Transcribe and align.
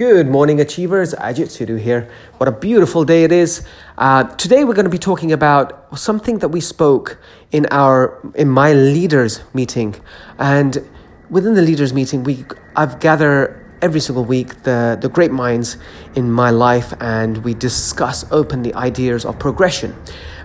Good 0.00 0.28
morning, 0.28 0.62
achievers. 0.62 1.12
Ajit 1.12 1.48
Sidhu 1.48 1.78
here. 1.78 2.08
What 2.38 2.48
a 2.48 2.52
beautiful 2.52 3.04
day 3.04 3.22
it 3.22 3.32
is. 3.32 3.66
Uh, 3.98 4.24
today 4.24 4.64
we're 4.64 4.72
going 4.72 4.86
to 4.86 4.90
be 4.90 4.96
talking 4.96 5.30
about 5.30 5.98
something 5.98 6.38
that 6.38 6.48
we 6.48 6.62
spoke 6.62 7.18
in 7.52 7.66
our 7.66 8.18
in 8.34 8.48
my 8.48 8.72
leaders 8.72 9.42
meeting, 9.52 9.94
and 10.38 10.78
within 11.28 11.52
the 11.52 11.60
leaders 11.60 11.92
meeting, 11.92 12.24
we 12.24 12.46
I've 12.76 12.98
gathered 12.98 13.62
every 13.82 14.00
single 14.00 14.24
week 14.24 14.62
the 14.62 14.96
the 14.98 15.10
great 15.10 15.32
minds 15.32 15.76
in 16.14 16.32
my 16.32 16.48
life, 16.48 16.94
and 17.00 17.36
we 17.44 17.52
discuss 17.52 18.24
openly 18.32 18.72
ideas 18.72 19.26
of 19.26 19.38
progression. 19.38 19.94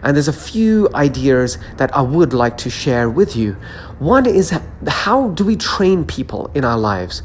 And 0.04 0.18
there's 0.18 0.28
a 0.28 0.34
few 0.34 0.90
ideas 0.94 1.58
that 1.78 1.96
I 1.96 2.02
would 2.02 2.34
like 2.34 2.58
to 2.58 2.70
share 2.70 3.10
with 3.10 3.38
you. 3.38 3.54
One 4.00 4.26
is 4.26 4.54
how 4.86 5.30
do 5.30 5.46
we 5.46 5.56
train 5.56 6.06
people 6.06 6.52
in 6.54 6.66
our 6.66 6.78
lives? 6.78 7.24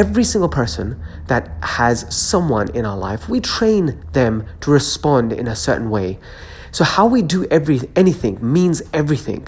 Every 0.00 0.24
single 0.24 0.48
person 0.48 0.98
that 1.26 1.50
has 1.62 2.06
someone 2.08 2.74
in 2.74 2.86
our 2.86 2.96
life, 2.96 3.28
we 3.28 3.38
train 3.38 4.02
them 4.12 4.46
to 4.62 4.70
respond 4.70 5.30
in 5.30 5.46
a 5.46 5.54
certain 5.54 5.90
way. 5.90 6.18
So 6.72 6.84
how 6.84 7.04
we 7.06 7.20
do 7.20 7.44
every 7.50 7.80
anything 7.94 8.38
means 8.40 8.80
everything. 8.94 9.46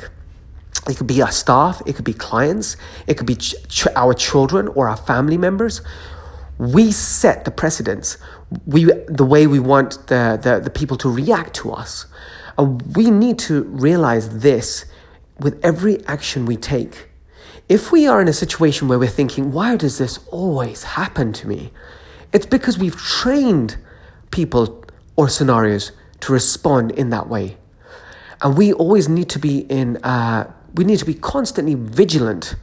It 0.91 0.99
could 0.99 1.07
be 1.07 1.23
our 1.23 1.31
staff, 1.31 1.81
it 1.87 1.97
could 1.97 2.05
be 2.05 2.13
clients, 2.13 2.77
it 3.07 3.15
could 3.17 3.27
be 3.27 3.37
ch- 3.37 3.55
ch- 3.69 3.87
our 3.97 4.13
children 4.13 4.69
or 4.69 4.91
our 4.91 4.97
family 4.97 5.39
members. 5.39 5.81
We 6.59 6.93
set 6.93 7.47
the 7.47 7.51
precedence. 7.51 8.19
We 8.67 8.85
the 9.09 9.25
way 9.25 9.47
we 9.47 9.59
want 9.59 10.07
the, 10.09 10.39
the, 10.43 10.61
the 10.61 10.71
people 10.71 10.99
to 10.99 11.09
react 11.09 11.55
to 11.63 11.73
us. 11.73 12.05
And 12.59 12.95
we 12.95 13.11
need 13.11 13.39
to 13.49 13.63
realize 13.89 14.41
this 14.41 14.85
with 15.41 15.59
every 15.65 16.05
action 16.07 16.45
we 16.45 16.59
take 16.59 17.09
if 17.73 17.91
we 17.91 18.07
are 18.07 18.21
in 18.21 18.29
a 18.29 18.35
situation 18.35 18.87
where 18.87 18.99
we're 18.99 19.09
thinking, 19.09 19.51
why 19.51 19.77
does 19.77 19.97
this 19.97 20.19
always 20.31 20.83
happen 20.83 21.33
to 21.33 21.49
me? 21.49 21.73
It's 22.31 22.45
because 22.45 22.77
we've 22.77 22.99
trained 22.99 23.79
people 24.31 24.85
or 25.17 25.31
scenarios 25.31 25.91
to 26.21 26.35
respond 26.35 26.91
in 26.91 27.09
that 27.09 27.31
way. 27.31 27.57
And 28.43 28.59
we 28.59 28.75
always 28.75 29.09
need 29.09 29.31
to 29.31 29.39
be 29.39 29.61
in, 29.71 29.97
uh, 30.05 30.53
we 30.75 30.85
need 30.85 30.99
to 30.99 31.07
be 31.07 31.15
constantly 31.15 31.75
vigilant 31.75 32.57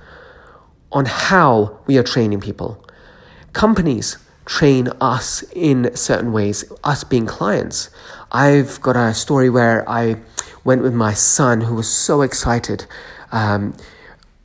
on 0.91 1.05
how 1.05 1.79
we 1.87 1.97
are 1.97 2.03
training 2.03 2.41
people. 2.41 2.85
Companies 3.53 4.19
train 4.45 4.89
us 5.01 5.43
in 5.55 5.89
certain 5.95 6.31
ways, 6.31 6.71
us 6.83 7.03
being 7.03 7.25
clients. 7.25 7.89
I've 8.31 8.79
got 8.81 8.95
a 8.95 9.15
story 9.15 9.49
where 9.49 9.89
I 9.89 10.17
went 10.63 10.83
with 10.83 10.93
my 10.93 11.15
son 11.15 11.61
who 11.61 11.73
was 11.73 11.91
so 11.91 12.21
excited. 12.21 12.85
Um, 13.31 13.73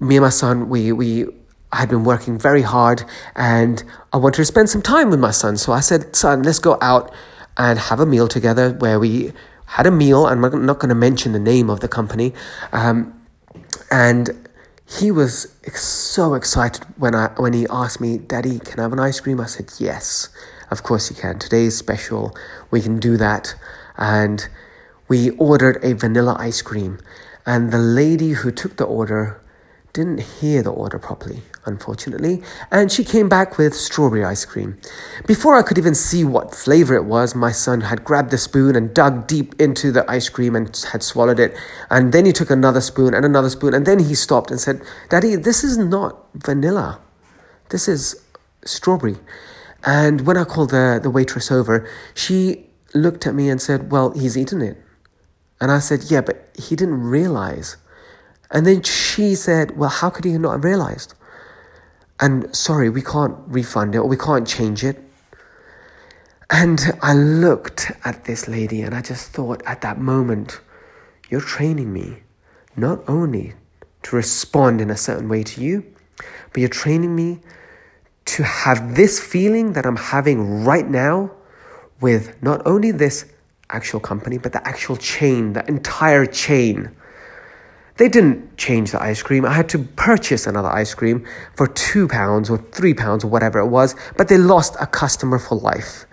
me 0.04 0.16
and 0.16 0.22
my 0.22 0.30
son, 0.30 0.68
we, 0.68 0.92
we 0.92 1.26
had 1.72 1.88
been 1.88 2.04
working 2.04 2.38
very 2.38 2.62
hard 2.62 3.04
and 3.34 3.82
I 4.12 4.16
wanted 4.18 4.36
to 4.36 4.44
spend 4.44 4.70
some 4.70 4.82
time 4.82 5.10
with 5.10 5.20
my 5.20 5.30
son. 5.30 5.56
So 5.56 5.72
I 5.72 5.80
said, 5.80 6.14
son, 6.14 6.42
let's 6.42 6.58
go 6.58 6.78
out 6.80 7.12
and 7.56 7.78
have 7.78 8.00
a 8.00 8.06
meal 8.06 8.28
together 8.28 8.72
where 8.72 8.98
we 8.98 9.32
had 9.66 9.86
a 9.86 9.90
meal. 9.90 10.26
And 10.26 10.44
I'm 10.44 10.66
not 10.66 10.78
going 10.78 10.90
to 10.90 10.94
mention 10.94 11.32
the 11.32 11.40
name 11.40 11.70
of 11.70 11.80
the 11.80 11.88
company. 11.88 12.32
Um, 12.72 13.20
and 13.90 14.48
he 14.86 15.10
was 15.10 15.54
so 15.74 16.34
excited 16.34 16.84
when 16.96 17.14
I 17.14 17.28
when 17.36 17.52
he 17.52 17.66
asked 17.70 18.00
me, 18.00 18.18
Daddy, 18.18 18.58
can 18.58 18.80
I 18.80 18.82
have 18.82 18.92
an 18.92 19.00
ice 19.00 19.18
cream? 19.20 19.40
I 19.40 19.46
said, 19.46 19.70
Yes, 19.78 20.28
of 20.70 20.82
course 20.82 21.10
you 21.10 21.16
can. 21.16 21.38
Today 21.38 21.64
is 21.64 21.76
special. 21.76 22.36
We 22.70 22.80
can 22.80 23.00
do 23.00 23.16
that. 23.16 23.54
And 23.96 24.46
we 25.08 25.30
ordered 25.30 25.82
a 25.82 25.94
vanilla 25.94 26.36
ice 26.38 26.60
cream. 26.60 26.98
And 27.46 27.70
the 27.70 27.78
lady 27.78 28.30
who 28.30 28.50
took 28.50 28.76
the 28.76 28.84
order 28.84 29.40
didn't 29.94 30.18
hear 30.18 30.60
the 30.60 30.72
order 30.72 30.98
properly, 30.98 31.40
unfortunately, 31.64 32.42
and 32.70 32.90
she 32.90 33.04
came 33.04 33.28
back 33.28 33.56
with 33.56 33.74
strawberry 33.74 34.24
ice 34.24 34.44
cream. 34.44 34.76
Before 35.24 35.56
I 35.56 35.62
could 35.62 35.78
even 35.78 35.94
see 35.94 36.24
what 36.24 36.52
flavor 36.52 36.96
it 36.96 37.04
was, 37.04 37.36
my 37.36 37.52
son 37.52 37.82
had 37.82 38.04
grabbed 38.04 38.32
the 38.32 38.36
spoon 38.36 38.74
and 38.74 38.92
dug 38.92 39.28
deep 39.28 39.54
into 39.60 39.92
the 39.92 40.04
ice 40.10 40.28
cream 40.28 40.56
and 40.56 40.66
had 40.90 41.04
swallowed 41.04 41.38
it. 41.38 41.56
And 41.90 42.12
then 42.12 42.26
he 42.26 42.32
took 42.32 42.50
another 42.50 42.80
spoon 42.80 43.14
and 43.14 43.24
another 43.24 43.48
spoon, 43.48 43.72
and 43.72 43.86
then 43.86 44.00
he 44.00 44.16
stopped 44.16 44.50
and 44.50 44.60
said, 44.60 44.82
Daddy, 45.10 45.36
this 45.36 45.62
is 45.62 45.78
not 45.78 46.26
vanilla. 46.34 47.00
This 47.70 47.86
is 47.86 48.20
strawberry. 48.64 49.16
And 49.84 50.26
when 50.26 50.36
I 50.36 50.42
called 50.42 50.70
the, 50.70 50.98
the 51.00 51.10
waitress 51.10 51.52
over, 51.52 51.88
she 52.14 52.66
looked 52.94 53.28
at 53.28 53.34
me 53.34 53.48
and 53.48 53.62
said, 53.62 53.92
Well, 53.92 54.10
he's 54.10 54.36
eaten 54.36 54.60
it. 54.60 54.76
And 55.60 55.70
I 55.70 55.78
said, 55.78 56.10
Yeah, 56.10 56.20
but 56.20 56.50
he 56.58 56.74
didn't 56.74 57.00
realize 57.00 57.76
and 58.54 58.64
then 58.64 58.82
she 58.82 59.34
said, 59.34 59.76
Well, 59.76 59.90
how 59.90 60.08
could 60.08 60.24
he 60.24 60.38
not 60.38 60.52
have 60.52 60.64
realized? 60.64 61.14
And 62.20 62.54
sorry, 62.54 62.88
we 62.88 63.02
can't 63.02 63.36
refund 63.48 63.96
it 63.96 63.98
or 63.98 64.06
we 64.06 64.16
can't 64.16 64.46
change 64.46 64.84
it. 64.84 65.02
And 66.48 66.80
I 67.02 67.14
looked 67.14 67.90
at 68.04 68.24
this 68.26 68.46
lady 68.46 68.80
and 68.82 68.94
I 68.94 69.02
just 69.02 69.32
thought 69.32 69.60
at 69.66 69.80
that 69.80 69.98
moment, 69.98 70.60
You're 71.28 71.40
training 71.40 71.92
me 71.92 72.22
not 72.76 73.00
only 73.08 73.54
to 74.04 74.16
respond 74.16 74.80
in 74.80 74.88
a 74.88 74.96
certain 74.96 75.28
way 75.28 75.42
to 75.42 75.60
you, 75.60 75.84
but 76.52 76.60
you're 76.60 76.68
training 76.68 77.16
me 77.16 77.40
to 78.26 78.44
have 78.44 78.94
this 78.94 79.18
feeling 79.18 79.72
that 79.72 79.84
I'm 79.84 79.96
having 79.96 80.64
right 80.64 80.88
now 80.88 81.32
with 82.00 82.40
not 82.42 82.62
only 82.66 82.92
this 82.92 83.24
actual 83.70 83.98
company, 83.98 84.38
but 84.38 84.52
the 84.52 84.66
actual 84.66 84.96
chain, 84.96 85.54
the 85.54 85.66
entire 85.66 86.26
chain 86.26 86.94
they 87.96 88.08
didn't 88.08 88.56
change 88.56 88.90
the 88.90 89.00
ice 89.00 89.22
cream. 89.22 89.44
I 89.44 89.52
had 89.52 89.68
to 89.70 89.78
purchase 89.78 90.46
another 90.46 90.68
ice 90.68 90.94
cream 90.94 91.24
for 91.54 91.68
two 91.68 92.08
pounds 92.08 92.50
or 92.50 92.58
three 92.58 92.94
pounds 92.94 93.24
or 93.24 93.28
whatever 93.28 93.60
it 93.60 93.68
was, 93.68 93.94
but 94.16 94.28
they 94.28 94.36
lost 94.36 94.76
a 94.80 94.86
customer 94.86 95.38
for 95.38 95.56
life. 95.56 96.06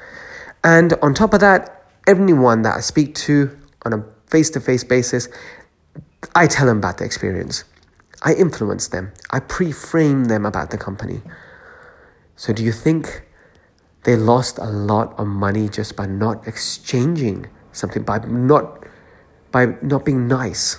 And 0.64 0.94
on 1.02 1.14
top 1.16 1.34
of 1.34 1.40
that, 1.40 1.88
anyone 2.08 2.62
that 2.62 2.78
I 2.78 2.82
speak 2.82 3.16
to 3.16 3.58
on 3.84 3.94
a 3.94 4.06
face 4.28 4.52
to 4.52 4.60
face 4.62 4.84
basis, 4.84 5.28
I 6.36 6.46
tell 6.46 6.68
them 6.68 6.78
about 6.78 7.00
the 7.00 7.06
experience. 7.06 7.64
I 8.22 8.36
influence 8.36 8.88
them. 8.88 9.12
I 9.32 9.40
pre 9.40 9.72
frame 9.72 10.26
them 10.26 10.46
about 10.46 10.70
the 10.70 10.78
company. 10.78 11.22
So, 12.36 12.54
do 12.54 12.64
you 12.64 12.72
think 12.72 13.24
they 14.04 14.16
lost 14.16 14.60
a 14.60 14.66
lot 14.66 15.18
of 15.20 15.26
money 15.26 15.68
just 15.68 15.96
by 15.96 16.06
not 16.06 16.48
exchanging 16.48 17.48
something, 17.72 18.04
by 18.04 18.20
not, 18.20 18.84
by 19.52 19.78
not 19.82 20.06
being 20.06 20.28
nice? 20.28 20.78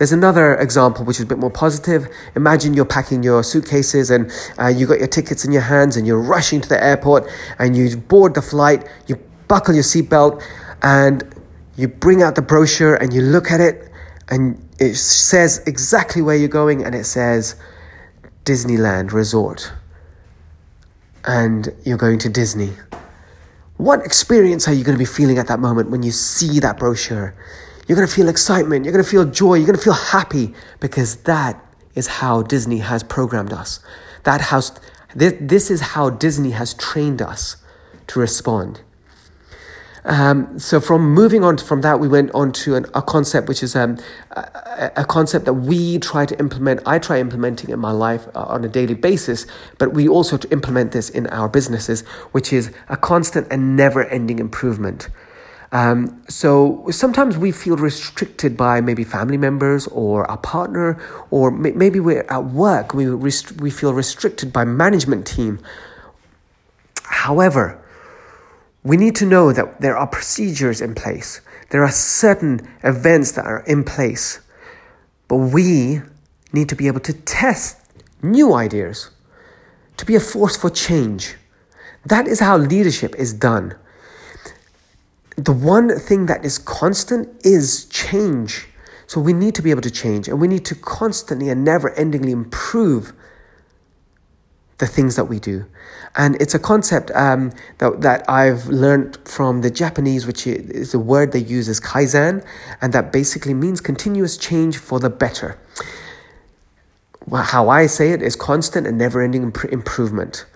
There's 0.00 0.12
another 0.12 0.54
example 0.54 1.04
which 1.04 1.18
is 1.18 1.24
a 1.24 1.26
bit 1.26 1.36
more 1.36 1.50
positive. 1.50 2.08
Imagine 2.34 2.72
you're 2.72 2.86
packing 2.86 3.22
your 3.22 3.42
suitcases 3.42 4.10
and 4.10 4.32
uh, 4.58 4.68
you 4.68 4.86
got 4.86 4.98
your 4.98 5.08
tickets 5.08 5.44
in 5.44 5.52
your 5.52 5.60
hands 5.60 5.94
and 5.98 6.06
you're 6.06 6.22
rushing 6.22 6.62
to 6.62 6.68
the 6.70 6.82
airport 6.82 7.30
and 7.58 7.76
you 7.76 7.98
board 7.98 8.32
the 8.32 8.40
flight, 8.40 8.88
you 9.08 9.16
buckle 9.46 9.74
your 9.74 9.82
seatbelt 9.82 10.42
and 10.80 11.22
you 11.76 11.86
bring 11.86 12.22
out 12.22 12.34
the 12.34 12.40
brochure 12.40 12.94
and 12.94 13.12
you 13.12 13.20
look 13.20 13.50
at 13.50 13.60
it 13.60 13.92
and 14.30 14.66
it 14.78 14.94
says 14.94 15.62
exactly 15.66 16.22
where 16.22 16.34
you're 16.34 16.48
going 16.48 16.82
and 16.82 16.94
it 16.94 17.04
says 17.04 17.56
Disneyland 18.46 19.12
Resort. 19.12 19.70
And 21.26 21.74
you're 21.84 21.98
going 21.98 22.20
to 22.20 22.30
Disney. 22.30 22.72
What 23.76 24.06
experience 24.06 24.66
are 24.66 24.72
you 24.72 24.82
going 24.82 24.96
to 24.96 24.98
be 24.98 25.04
feeling 25.04 25.36
at 25.36 25.48
that 25.48 25.60
moment 25.60 25.90
when 25.90 26.02
you 26.02 26.10
see 26.10 26.58
that 26.60 26.78
brochure? 26.78 27.34
You're 27.90 27.96
going 27.96 28.06
to 28.06 28.14
feel 28.14 28.28
excitement. 28.28 28.84
You're 28.84 28.92
going 28.92 29.04
to 29.04 29.10
feel 29.10 29.24
joy. 29.24 29.54
You're 29.54 29.66
going 29.66 29.76
to 29.76 29.82
feel 29.82 29.94
happy 29.94 30.54
because 30.78 31.16
that 31.24 31.60
is 31.96 32.06
how 32.06 32.42
Disney 32.42 32.78
has 32.78 33.02
programmed 33.02 33.52
us. 33.52 33.80
That 34.22 34.40
has, 34.42 34.78
this, 35.12 35.34
this 35.40 35.72
is 35.72 35.80
how 35.80 36.08
Disney 36.08 36.52
has 36.52 36.72
trained 36.72 37.20
us 37.20 37.56
to 38.06 38.20
respond. 38.20 38.82
Um, 40.04 40.56
so 40.56 40.80
from 40.80 41.12
moving 41.12 41.42
on 41.42 41.58
from 41.58 41.80
that, 41.80 41.98
we 41.98 42.06
went 42.06 42.30
on 42.30 42.52
to 42.52 42.76
an, 42.76 42.86
a 42.94 43.02
concept 43.02 43.48
which 43.48 43.60
is 43.60 43.74
um, 43.74 43.98
a, 44.30 44.92
a, 44.98 45.04
concept 45.04 45.44
that 45.46 45.54
we 45.54 45.98
try 45.98 46.24
to 46.26 46.38
implement. 46.38 46.82
I 46.86 47.00
try 47.00 47.18
implementing 47.18 47.70
in 47.70 47.80
my 47.80 47.90
life 47.90 48.28
uh, 48.36 48.44
on 48.44 48.64
a 48.64 48.68
daily 48.68 48.94
basis, 48.94 49.46
but 49.78 49.94
we 49.94 50.06
also 50.06 50.36
to 50.36 50.48
implement 50.52 50.92
this 50.92 51.10
in 51.10 51.26
our 51.26 51.48
businesses, 51.48 52.02
which 52.30 52.52
is 52.52 52.72
a 52.88 52.96
constant 52.96 53.48
and 53.50 53.76
never-ending 53.76 54.38
improvement. 54.38 55.08
Um, 55.72 56.22
so 56.28 56.84
sometimes 56.90 57.38
we 57.38 57.52
feel 57.52 57.76
restricted 57.76 58.56
by 58.56 58.80
maybe 58.80 59.04
family 59.04 59.36
members 59.36 59.86
or 59.88 60.24
a 60.24 60.36
partner, 60.36 61.00
or 61.30 61.50
may- 61.50 61.72
maybe 61.72 62.00
we're 62.00 62.26
at 62.28 62.44
work, 62.46 62.92
we, 62.92 63.06
rest- 63.06 63.60
we 63.60 63.70
feel 63.70 63.94
restricted 63.94 64.52
by 64.52 64.64
management 64.64 65.26
team. 65.26 65.60
However, 67.04 67.80
we 68.82 68.96
need 68.96 69.14
to 69.16 69.26
know 69.26 69.52
that 69.52 69.80
there 69.80 69.96
are 69.96 70.06
procedures 70.06 70.80
in 70.80 70.94
place. 70.94 71.40
There 71.68 71.84
are 71.84 71.92
certain 71.92 72.66
events 72.82 73.32
that 73.32 73.46
are 73.46 73.62
in 73.66 73.84
place. 73.84 74.40
But 75.28 75.36
we 75.36 76.00
need 76.52 76.68
to 76.70 76.74
be 76.74 76.88
able 76.88 77.00
to 77.00 77.12
test 77.12 77.76
new 78.22 78.54
ideas, 78.54 79.10
to 79.98 80.04
be 80.04 80.16
a 80.16 80.20
force 80.20 80.56
for 80.56 80.70
change. 80.70 81.36
That 82.04 82.26
is 82.26 82.40
how 82.40 82.56
leadership 82.56 83.14
is 83.14 83.32
done 83.32 83.76
the 85.44 85.52
one 85.52 85.98
thing 85.98 86.26
that 86.26 86.44
is 86.44 86.58
constant 86.58 87.28
is 87.44 87.86
change. 87.86 88.66
So 89.06 89.20
we 89.20 89.32
need 89.32 89.54
to 89.54 89.62
be 89.62 89.70
able 89.70 89.82
to 89.82 89.90
change 89.90 90.28
and 90.28 90.40
we 90.40 90.48
need 90.48 90.64
to 90.66 90.74
constantly 90.74 91.48
and 91.48 91.64
never 91.64 91.90
endingly 91.90 92.30
improve 92.30 93.12
the 94.78 94.86
things 94.86 95.16
that 95.16 95.24
we 95.26 95.38
do. 95.38 95.66
And 96.16 96.36
it's 96.40 96.54
a 96.54 96.58
concept 96.58 97.10
um, 97.12 97.52
that, 97.78 98.00
that 98.02 98.28
I've 98.28 98.66
learned 98.66 99.18
from 99.24 99.62
the 99.62 99.70
Japanese, 99.70 100.26
which 100.26 100.46
is 100.46 100.92
a 100.94 100.98
word 100.98 101.32
they 101.32 101.40
use 101.40 101.68
as 101.68 101.80
kaizen, 101.80 102.44
and 102.80 102.92
that 102.92 103.12
basically 103.12 103.54
means 103.54 103.80
continuous 103.80 104.36
change 104.36 104.78
for 104.78 104.98
the 104.98 105.10
better. 105.10 105.58
Well, 107.26 107.42
how 107.42 107.68
I 107.68 107.86
say 107.86 108.10
it 108.10 108.22
is 108.22 108.34
constant 108.34 108.86
and 108.86 108.98
never 108.98 109.22
ending 109.22 109.42
imp- 109.44 109.64
improvement. 109.66 110.46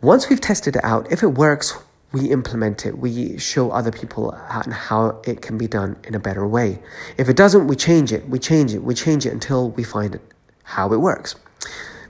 Once 0.00 0.28
we've 0.28 0.40
tested 0.40 0.76
it 0.76 0.84
out, 0.84 1.10
if 1.10 1.22
it 1.22 1.28
works, 1.28 1.74
we 2.12 2.30
implement 2.30 2.86
it. 2.86 2.98
We 2.98 3.36
show 3.38 3.70
other 3.70 3.90
people 3.90 4.32
how 4.32 5.20
it 5.24 5.42
can 5.42 5.58
be 5.58 5.66
done 5.66 5.96
in 6.04 6.14
a 6.14 6.20
better 6.20 6.46
way. 6.46 6.78
If 7.18 7.28
it 7.28 7.36
doesn't, 7.36 7.66
we 7.66 7.76
change 7.76 8.12
it, 8.12 8.28
we 8.28 8.38
change 8.38 8.74
it, 8.74 8.82
we 8.82 8.94
change 8.94 9.26
it 9.26 9.32
until 9.32 9.70
we 9.70 9.82
find 9.82 10.18
how 10.62 10.92
it 10.92 10.98
works. 10.98 11.36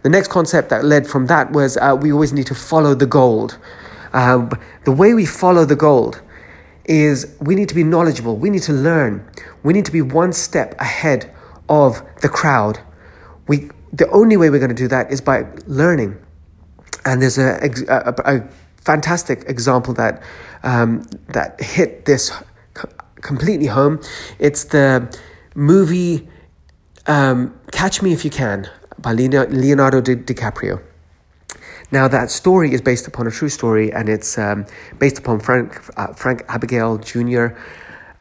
The 0.03 0.09
next 0.09 0.29
concept 0.29 0.69
that 0.69 0.85
led 0.85 1.07
from 1.07 1.27
that 1.27 1.53
was 1.53 1.77
uh, 1.77 1.97
we 2.01 2.13
always 2.13 2.33
need 2.33 2.47
to 2.47 2.55
follow 2.55 2.95
the 2.95 3.07
gold. 3.07 3.59
Uh, 4.13 4.49
the 4.85 4.93
way 4.93 5.15
we 5.15 5.27
follow 5.27 5.65
the 5.65 5.77
gold 5.77 6.23
is 6.85 7.35
we 7.41 7.55
need 7.55 7.69
to 7.69 7.75
be 7.75 7.83
knowledgeable, 7.83 8.37
we 8.37 8.49
need 8.49 8.63
to 8.63 8.73
learn, 8.73 9.29
we 9.65 9.73
need 9.73 9.85
to 9.85 9.93
be 9.93 10.03
one 10.03 10.33
step 10.33 10.81
ahead 10.81 11.33
of 11.69 12.03
the 12.23 12.29
crowd. 12.29 12.79
We, 13.49 13.71
the 13.93 14.09
only 14.11 14.37
way 14.37 14.51
we're 14.51 14.61
going 14.61 14.69
to 14.69 14.75
do 14.75 14.89
that 14.89 15.11
is 15.11 15.21
by 15.21 15.47
learning. 15.67 16.17
And 17.05 17.21
there's 17.21 17.39
a, 17.39 17.59
a, 17.89 18.37
a 18.37 18.49
fantastic 18.87 19.43
example 19.49 19.93
that, 19.95 20.23
um, 20.63 21.03
that 21.29 21.61
hit 21.61 22.05
this 22.05 22.33
completely 23.21 23.67
home. 23.67 24.01
It's 24.39 24.65
the 24.65 25.15
movie 25.57 26.29
um, 27.07 27.59
Catch 27.73 28.01
Me 28.01 28.13
If 28.13 28.25
You 28.25 28.31
Can 28.31 28.71
by 28.99 29.13
Leonardo 29.13 30.01
DiCaprio. 30.01 30.81
Now, 31.91 32.09
that 32.09 32.31
story 32.31 32.73
is 32.73 32.81
based 32.81 33.07
upon 33.07 33.27
a 33.27 33.31
true 33.31 33.49
story 33.49 33.93
and 33.93 34.09
it's 34.09 34.39
um, 34.39 34.67
based 34.99 35.19
upon 35.19 35.41
Frank, 35.41 35.81
uh, 35.97 36.13
Frank 36.15 36.47
Abagnale 36.47 37.05
Jr. 37.05 37.57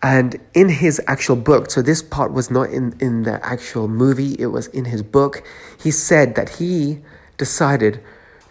And 0.02 0.40
in 0.54 0.70
his 0.70 1.02
actual 1.08 1.36
book, 1.36 1.72
so 1.72 1.82
this 1.82 2.02
part 2.02 2.32
was 2.32 2.52
not 2.52 2.70
in, 2.70 2.96
in 3.00 3.24
the 3.24 3.44
actual 3.46 3.88
movie, 3.88 4.36
it 4.38 4.48
was 4.48 4.68
in 4.68 4.86
his 4.86 5.02
book, 5.02 5.44
he 5.82 5.90
said 5.92 6.36
that 6.36 6.50
he 6.58 7.02
decided 7.38 8.04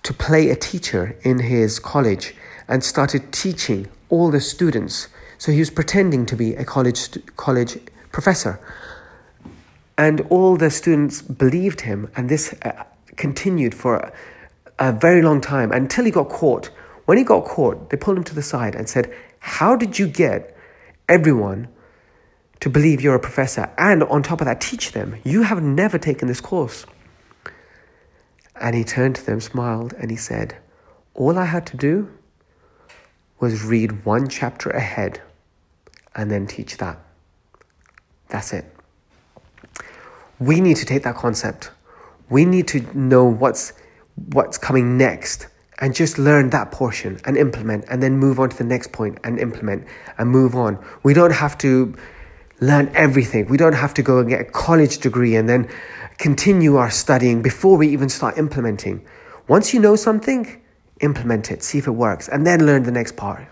to 0.05 0.13
play 0.13 0.51
a 0.51 0.57
teacher 0.57 1.19
in 1.23 1.41
his 1.41 1.79
college 1.79 2.35
and 2.69 2.85
started 2.85 3.33
teaching 3.33 3.89
all 4.09 4.31
the 4.31 4.41
students. 4.41 5.09
So 5.39 5.51
he 5.51 5.59
was 5.59 5.71
pretending 5.71 6.27
to 6.27 6.37
be 6.37 6.55
a 6.55 6.65
college, 6.65 7.19
college 7.37 7.79
professor. 8.13 8.61
And 9.99 10.21
all 10.31 10.57
the 10.57 10.71
students 10.71 11.23
believed 11.23 11.83
him, 11.83 12.11
and 12.17 12.29
this 12.29 12.55
uh, 12.63 12.85
continued 13.17 13.75
for 13.75 13.97
a, 13.97 14.13
a 14.79 14.93
very 14.93 15.23
long 15.23 15.41
time 15.41 15.73
until 15.73 16.05
he 16.05 16.11
got 16.11 16.29
caught. 16.29 16.71
When 17.07 17.17
he 17.17 17.25
got 17.25 17.45
caught, 17.45 17.91
they 17.91 17.97
pulled 17.97 18.19
him 18.19 18.25
to 18.25 18.35
the 18.35 18.43
side 18.43 18.75
and 18.75 18.89
said, 18.89 19.15
How 19.39 19.77
did 19.77 19.99
you 19.99 20.07
get 20.09 20.57
everyone 21.09 21.69
to 22.61 22.69
believe 22.69 23.01
you're 23.01 23.15
a 23.15 23.21
professor? 23.21 23.71
And 23.79 24.03
on 24.05 24.23
top 24.23 24.41
of 24.41 24.47
that, 24.47 24.61
teach 24.61 24.93
them. 24.93 25.17
You 25.25 25.43
have 25.43 25.63
never 25.63 25.99
taken 25.99 26.29
this 26.29 26.41
course. 26.41 26.87
And 28.61 28.75
he 28.75 28.85
turned 28.85 29.17
to 29.17 29.27
them, 29.27 29.41
smiled, 29.41 29.95
and 29.95 30.11
he 30.11 30.17
said, 30.17 30.57
All 31.15 31.39
I 31.39 31.45
had 31.47 31.67
to 31.67 31.77
do 31.77 32.11
was 33.41 33.65
read 33.65 34.05
one 34.05 34.29
chapter 34.29 34.71
ahead 34.71 35.21
and 36.15 36.31
then 36.31 36.47
teach 36.47 36.77
that. 36.79 36.99
That's 38.29 38.53
it 38.53 38.75
we 40.39 40.61
need 40.61 40.77
to 40.77 40.85
take 40.85 41.03
that 41.05 41.15
concept. 41.17 41.71
We 42.29 42.45
need 42.45 42.69
to 42.69 42.81
know 42.97 43.25
what's 43.25 43.73
what's 44.33 44.59
coming 44.59 44.97
next 44.97 45.49
and 45.81 45.95
just 45.95 46.19
learn 46.19 46.51
that 46.51 46.71
portion 46.71 47.21
and 47.25 47.37
implement 47.37 47.85
and 47.89 48.03
then 48.03 48.17
move 48.17 48.39
on 48.39 48.49
to 48.49 48.57
the 48.57 48.65
next 48.65 48.93
point 48.93 49.19
and 49.25 49.39
implement 49.41 49.87
and 50.19 50.31
move 50.31 50.55
on. 50.55 50.85
We 51.03 51.15
don't 51.15 51.33
have 51.33 51.59
to 51.59 51.95
learn 52.67 52.91
everything. 52.95 53.47
We 53.47 53.57
don't 53.57 53.75
have 53.75 53.95
to 53.95 54.03
go 54.03 54.19
and 54.19 54.29
get 54.29 54.41
a 54.41 54.45
college 54.45 54.99
degree 54.99 55.37
and 55.37 55.49
then 55.49 55.69
continue 56.19 56.77
our 56.77 56.91
studying 56.91 57.43
before 57.43 57.77
we 57.77 57.89
even 57.89 58.09
start 58.09 58.39
implementing. 58.39 59.05
Once 59.49 59.75
you 59.75 59.81
know 59.81 59.97
something, 59.97 60.63
implement 61.01 61.51
it, 61.51 61.63
see 61.63 61.79
if 61.79 61.87
it 61.87 61.93
works, 61.93 62.29
and 62.29 62.47
then 62.47 62.65
learn 62.67 62.85
the 62.85 62.93
next 62.93 63.17
part. 63.17 63.47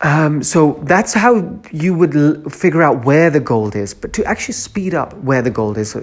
Um, 0.00 0.42
so 0.42 0.78
that's 0.82 1.14
how 1.14 1.60
you 1.72 1.94
would 1.94 2.14
l- 2.14 2.42
figure 2.50 2.82
out 2.82 3.06
where 3.06 3.30
the 3.30 3.40
gold 3.40 3.74
is. 3.74 3.94
But 3.94 4.12
to 4.14 4.24
actually 4.24 4.52
speed 4.52 4.92
up 4.92 5.14
where 5.18 5.40
the 5.40 5.50
gold 5.50 5.78
is, 5.78 5.92
so 5.92 6.00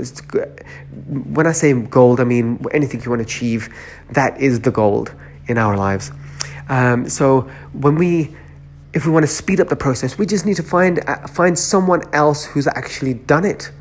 when 1.07 1.45
I 1.45 1.51
say 1.51 1.72
gold, 1.74 2.19
I 2.19 2.24
mean 2.24 2.66
anything 2.72 3.04
you 3.04 3.12
want 3.12 3.19
to 3.19 3.25
achieve, 3.25 3.69
that 4.12 4.39
is 4.42 4.62
the 4.62 4.72
gold 4.72 5.13
in 5.48 5.60
our 5.60 5.78
lives. 5.78 6.12
Um, 6.68 7.10
so 7.10 7.42
when 7.74 7.95
we, 7.95 8.36
if 8.94 9.06
we 9.06 9.12
want 9.12 9.24
to 9.24 9.32
speed 9.32 9.60
up 9.60 9.70
the 9.70 9.76
process, 9.76 10.18
we 10.18 10.26
just 10.26 10.46
need 10.46 10.58
to 10.58 10.64
find 10.64 11.00
uh, 11.08 11.28
find 11.28 11.58
someone 11.58 12.02
else 12.14 12.46
who's 12.46 12.68
actually 12.68 13.14
done 13.14 13.46
it, 13.46 13.72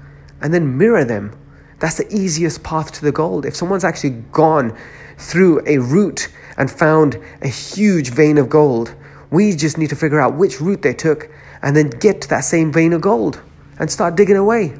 and 0.40 0.54
then 0.54 0.78
mirror 0.78 1.04
them. 1.04 1.36
That's 1.78 1.96
the 1.96 2.14
easiest 2.14 2.62
path 2.62 2.92
to 2.92 3.02
the 3.02 3.12
gold. 3.12 3.46
If 3.46 3.56
someone's 3.56 3.84
actually 3.84 4.22
gone 4.32 4.76
through 5.16 5.62
a 5.66 5.78
route 5.78 6.28
and 6.56 6.70
found 6.70 7.18
a 7.42 7.48
huge 7.48 8.10
vein 8.10 8.36
of 8.38 8.48
gold 8.48 8.94
we 9.30 9.54
just 9.54 9.78
need 9.78 9.90
to 9.90 9.96
figure 9.96 10.20
out 10.20 10.34
which 10.34 10.60
route 10.60 10.82
they 10.82 10.94
took 10.94 11.30
and 11.62 11.76
then 11.76 11.90
get 11.90 12.20
to 12.22 12.28
that 12.28 12.40
same 12.40 12.72
vein 12.72 12.92
of 12.92 13.00
gold 13.00 13.40
and 13.78 13.90
start 13.90 14.16
digging 14.16 14.36
away. 14.36 14.76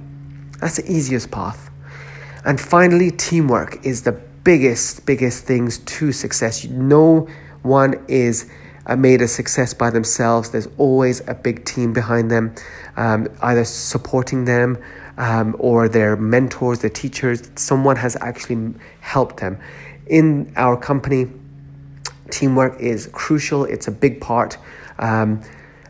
That's 0.61 0.77
the 0.77 0.91
easiest 0.91 1.31
path. 1.31 1.71
And 2.45 2.61
finally, 2.61 3.11
teamwork 3.11 3.85
is 3.85 4.03
the 4.03 4.13
biggest, 4.13 5.07
biggest 5.07 5.45
things 5.45 5.79
to 5.79 6.13
success. 6.13 6.65
No 6.65 7.29
one 7.63 8.05
is 8.09 8.51
made 8.97 9.23
a 9.23 9.29
success 9.29 9.75
by 9.75 9.91
themselves. 9.91 10.51
There's 10.51 10.69
always 10.79 11.27
a 11.29 11.35
big 11.35 11.65
team 11.65 11.93
behind 11.93 12.31
them, 12.31 12.55
um, 12.97 13.29
either 13.43 13.65
supporting 13.65 14.45
them 14.45 14.83
um, 15.19 15.55
or 15.59 15.89
their 15.89 16.17
mentors, 16.17 16.81
their 16.81 16.91
teachers. 16.91 17.51
Someone 17.57 17.97
has 17.97 18.17
actually 18.21 18.75
helped 19.01 19.39
them. 19.39 19.59
In 20.07 20.53
our 20.57 20.77
company, 20.77 21.29
teamwork 22.31 22.81
is 22.81 23.09
crucial, 23.13 23.65
it's 23.65 23.87
a 23.89 23.93
big 23.93 24.21
part. 24.21 24.57
Um, 24.99 25.43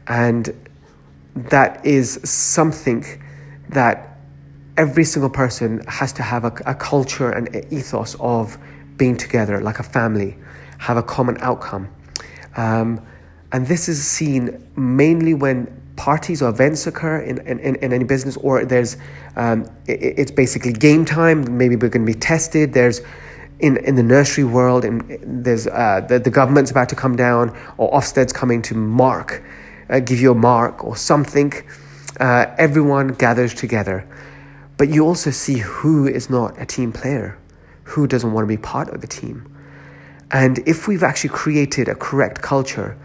and 0.07 0.53
that 1.35 1.85
is 1.87 2.21
something 2.25 3.05
that 3.69 4.19
every 4.77 5.05
single 5.05 5.31
person 5.31 5.85
has 5.87 6.13
to 6.15 6.23
have 6.23 6.45
a, 6.45 6.53
a 6.67 6.75
culture 6.75 7.31
and 7.31 7.55
ethos 7.73 8.17
of 8.19 8.59
being 8.97 9.17
together 9.17 9.61
like 9.61 9.79
a 9.79 9.83
family, 9.83 10.37
have 10.79 10.97
a 10.97 11.03
common 11.03 11.37
outcome. 11.41 11.89
Um, 12.57 13.05
and 13.53 13.67
this 13.67 13.89
is 13.89 14.05
seen 14.07 14.65
mainly 14.77 15.35
when 15.35 15.81
parties 15.97 16.41
or 16.41 16.49
events 16.49 16.87
occur 16.87 17.21
in, 17.21 17.39
in, 17.47 17.77
in 17.77 17.93
any 17.93 18.05
business, 18.05 18.37
or 18.39 18.65
there's 18.65 18.97
um, 19.37 19.67
it, 19.87 20.01
it's 20.19 20.31
basically 20.31 20.73
game 20.73 21.05
time. 21.05 21.59
Maybe 21.59 21.77
we're 21.77 21.89
going 21.89 22.07
to 22.07 22.13
be 22.13 22.19
tested. 22.19 22.73
There's 22.73 23.03
in, 23.59 23.77
in 23.85 23.95
the 23.97 24.03
nursery 24.03 24.45
world, 24.45 24.85
and 24.85 25.45
there's 25.45 25.67
uh, 25.67 26.07
the, 26.09 26.19
the 26.19 26.31
government's 26.31 26.71
about 26.71 26.89
to 26.89 26.97
come 26.97 27.17
down, 27.17 27.57
or 27.77 27.91
Ofsted's 27.93 28.33
coming 28.33 28.63
to 28.63 28.75
mark, 28.75 29.43
uh, 29.91 30.01
give 30.01 30.21
you 30.21 30.31
a 30.33 30.35
mark 30.35 30.85
or 30.85 30.97
something. 30.97 31.53
Uh, 32.19 32.47
everyone 32.59 33.09
gathers 33.09 33.55
together. 33.55 34.07
But 34.77 34.89
you 34.89 35.05
also 35.07 35.31
see 35.31 35.59
who 35.59 36.07
is 36.07 36.31
not 36.31 36.59
a 36.59 36.65
team 36.65 36.93
player, 36.93 37.37
who 37.85 38.07
doesn't 38.07 38.33
want 38.33 38.45
to 38.45 38.49
be 38.49 38.57
part 38.57 38.89
of 38.89 39.03
the 39.03 39.07
team. 39.07 39.55
And 40.33 40.59
if 40.67 40.87
we've 40.87 41.03
actually 41.03 41.31
created 41.31 41.89
a 41.89 41.95
correct 41.95 42.41
culture, 42.41 42.97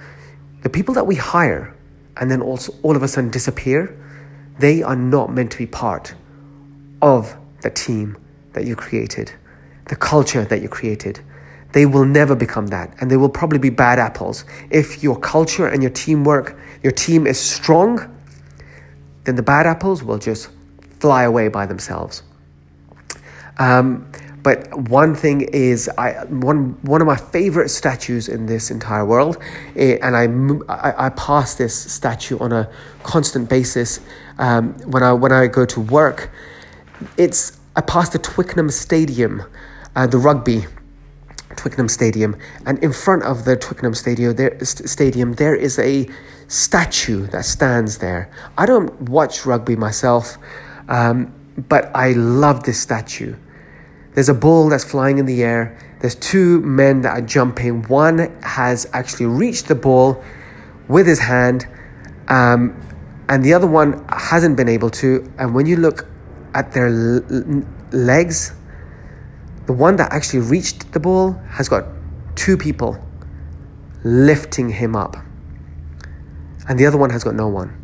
the 0.62 0.70
people 0.70 0.94
that 0.94 1.08
we 1.08 1.15
hire 1.15 1.75
and 2.17 2.29
then 2.29 2.41
also 2.41 2.74
all 2.84 2.96
of 2.96 3.03
a 3.03 3.08
sudden 3.08 3.29
disappear, 3.29 3.98
they 4.60 4.84
are 4.84 4.96
not 4.96 5.32
meant 5.32 5.51
to 5.51 5.58
be 5.58 5.65
part 5.65 6.13
of 7.01 7.36
the 7.62 7.70
team 7.70 8.17
that 8.53 8.65
you 8.65 8.75
created 8.75 9.32
the 9.86 9.96
culture 9.96 10.44
that 10.46 10.62
you 10.62 10.70
created. 10.70 11.20
They 11.74 11.86
will 11.86 12.05
never 12.05 12.36
become 12.36 12.67
that, 12.67 12.96
and 13.00 13.12
they 13.12 13.17
will 13.17 13.29
probably 13.29 13.60
be 13.60 13.70
bad 13.70 14.00
apples. 14.00 14.46
If 14.70 15.03
your 15.03 15.20
culture 15.20 15.67
and 15.67 15.82
your 15.82 15.91
teamwork, 15.91 16.58
your 16.84 16.91
team 16.91 17.27
is 17.27 17.39
strong, 17.39 18.00
then 19.25 19.36
the 19.36 19.44
bad 19.44 19.65
apples 19.65 20.03
will 20.03 20.17
just 20.17 20.50
fly 21.00 21.24
away 21.24 21.50
by 21.50 21.65
themselves. 21.65 22.24
Um, 23.58 24.10
but 24.46 24.58
one 24.90 25.16
thing 25.16 25.42
is, 25.42 25.90
I, 25.98 26.24
one, 26.25 26.78
one 26.84 27.02
of 27.02 27.08
my 27.08 27.16
favorite 27.18 27.70
statues 27.70 28.30
in 28.30 28.46
this 28.46 28.70
entire 28.70 29.06
world, 29.06 29.38
eh, 29.75 29.98
and 30.04 30.16
I, 30.16 30.25
I, 30.72 31.08
I, 31.08 31.10
pass 31.10 31.56
this 31.56 31.75
statue 31.75 32.38
on 32.38 32.52
a 32.54 32.70
constant 33.02 33.50
basis 33.50 34.00
um, 34.38 34.74
when, 34.92 35.02
I, 35.02 35.14
when 35.14 35.32
I 35.32 35.48
go 35.48 35.66
to 35.66 35.82
work. 35.82 36.30
It's 37.18 37.60
I 37.75 37.82
pass 37.82 38.10
the 38.10 38.20
Twickenham 38.20 38.70
Stadium 38.70 39.44
uh, 39.96 40.08
the 40.08 40.18
rugby 40.18 40.66
Twickenham 41.56 41.88
Stadium, 41.88 42.36
and 42.66 42.78
in 42.84 42.92
front 42.92 43.24
of 43.24 43.46
the 43.46 43.56
Twickenham 43.56 43.94
Stadium, 43.94 44.36
there, 44.36 44.58
stadium, 44.64 45.34
there 45.34 45.56
is 45.56 45.80
a 45.80 46.08
statue 46.48 47.28
that 47.28 47.46
stands 47.46 47.98
there. 48.00 48.30
I 48.58 48.66
don't 48.66 49.10
watch 49.10 49.46
rugby 49.46 49.75
myself, 49.75 50.38
um, 50.90 51.34
but 51.70 51.96
I 51.96 52.12
love 52.12 52.64
this 52.64 52.80
statue. 52.80 53.36
There's 54.15 54.29
a 54.29 54.34
bull 54.34 54.69
that's 54.69 54.86
flying 54.86 55.17
in 55.17 55.25
the 55.25 55.43
air. 55.43 55.77
There's 56.00 56.15
two 56.15 56.62
men 56.62 57.01
that 57.01 57.12
are 57.12 57.22
jumping. 57.22 57.84
One 57.84 58.34
has 58.41 58.88
actually 58.93 59.25
reached 59.25 59.67
the 59.67 59.75
bull 59.75 60.24
with 60.88 61.05
his 61.05 61.19
hand, 61.19 61.67
um, 62.29 62.81
and 63.27 63.43
the 63.43 63.53
other 63.53 63.67
one 63.67 64.05
hasn't 64.07 64.55
been 64.55 64.69
able 64.69 64.89
to. 64.91 65.29
And 65.38 65.53
when 65.53 65.65
you 65.65 65.75
look 65.75 66.07
at 66.53 66.72
their 66.72 66.88
l- 66.88 67.65
legs, 67.91 68.53
the 69.65 69.74
one 69.74 69.98
that 69.98 70.13
actually 70.13 70.39
reached 70.39 70.93
the 70.93 71.00
bull 71.00 71.34
has 71.50 71.67
got 71.67 71.86
two 72.36 72.55
people 72.55 72.98
lifting 74.05 74.69
him 74.69 74.95
up, 74.95 75.17
and 76.69 76.79
the 76.79 76.86
other 76.86 76.98
one 76.98 77.10
has 77.10 77.24
got 77.24 77.36
no 77.36 77.50
one. 77.50 77.81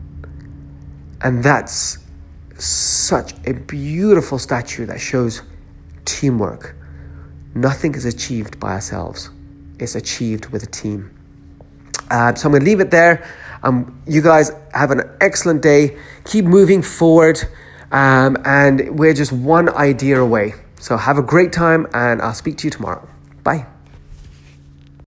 And 1.21 1.43
that's 1.43 1.97
such 2.57 3.33
a 3.45 3.53
beautiful 3.53 4.39
statue 4.39 4.85
that 4.85 5.01
shows 5.01 5.41
teamwork. 6.05 6.75
Nothing 7.53 7.95
is 7.95 8.05
achieved 8.05 8.59
by 8.59 8.73
ourselves, 8.73 9.29
it's 9.79 9.95
achieved 9.95 10.47
with 10.47 10.63
a 10.63 10.67
team. 10.67 11.17
Uh, 12.09 12.35
so 12.35 12.47
I'm 12.47 12.51
going 12.51 12.61
to 12.61 12.65
leave 12.65 12.79
it 12.79 12.91
there. 12.91 13.25
Um, 13.63 14.01
you 14.05 14.21
guys 14.21 14.51
have 14.73 14.91
an 14.91 15.01
excellent 15.21 15.61
day. 15.61 15.97
Keep 16.25 16.45
moving 16.45 16.81
forward. 16.81 17.39
Um, 17.91 18.37
and 18.45 18.97
we're 18.97 19.13
just 19.13 19.31
one 19.31 19.69
idea 19.69 20.19
away. 20.19 20.53
So 20.79 20.97
have 20.97 21.17
a 21.17 21.21
great 21.23 21.53
time, 21.53 21.87
and 21.93 22.21
I'll 22.21 22.33
speak 22.33 22.57
to 22.59 22.67
you 22.67 22.71
tomorrow. 22.71 23.07
Bye. 23.43 23.67